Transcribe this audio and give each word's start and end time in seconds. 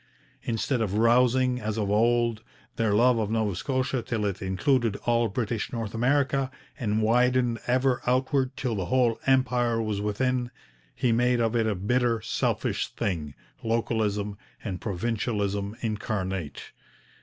Instead 0.41 0.81
of 0.81 0.95
rousing, 0.97 1.59
as 1.61 1.77
of 1.77 1.91
old, 1.91 2.41
their 2.75 2.91
love 2.91 3.19
of 3.19 3.29
Nova 3.29 3.55
Scotia 3.55 4.01
till 4.01 4.25
it 4.25 4.41
included 4.41 4.95
all 5.05 5.27
British 5.27 5.71
North 5.71 5.93
America 5.93 6.49
and 6.79 7.03
widened 7.03 7.59
ever 7.67 8.01
outward 8.07 8.57
till 8.57 8.73
the 8.73 8.85
whole 8.85 9.19
Empire 9.27 9.79
was 9.79 10.01
within, 10.01 10.49
he 10.95 11.11
made 11.11 11.39
of 11.39 11.55
it 11.55 11.67
a 11.67 11.75
bitter, 11.75 12.19
selfish 12.19 12.87
thing, 12.87 13.35
localism 13.61 14.39
and 14.63 14.81
provincialism 14.81 15.77
incarnate. 15.81 16.71